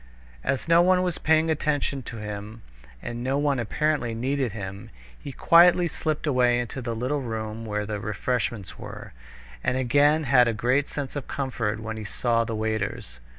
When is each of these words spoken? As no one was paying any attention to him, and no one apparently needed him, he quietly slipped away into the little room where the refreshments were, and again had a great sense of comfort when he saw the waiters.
As 0.43 0.67
no 0.67 0.81
one 0.81 1.03
was 1.03 1.19
paying 1.19 1.43
any 1.45 1.51
attention 1.51 2.01
to 2.01 2.17
him, 2.17 2.63
and 3.03 3.23
no 3.23 3.37
one 3.37 3.59
apparently 3.59 4.15
needed 4.15 4.51
him, 4.51 4.89
he 5.15 5.31
quietly 5.31 5.87
slipped 5.87 6.25
away 6.25 6.59
into 6.59 6.81
the 6.81 6.95
little 6.95 7.21
room 7.21 7.67
where 7.67 7.85
the 7.85 7.99
refreshments 7.99 8.79
were, 8.79 9.13
and 9.63 9.77
again 9.77 10.23
had 10.23 10.47
a 10.47 10.53
great 10.53 10.87
sense 10.87 11.15
of 11.15 11.27
comfort 11.27 11.79
when 11.79 11.97
he 11.97 12.03
saw 12.03 12.43
the 12.43 12.55
waiters. 12.55 13.19